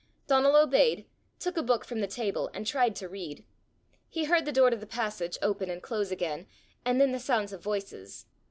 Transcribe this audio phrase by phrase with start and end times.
[0.25, 1.05] Donal obeyed,
[1.37, 3.45] took a book from the table, and tried to read.
[4.09, 6.47] He heard the door to the passage open and close again,
[6.83, 8.25] and then the sounds of voices.